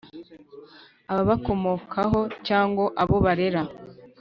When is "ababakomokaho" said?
1.11-2.19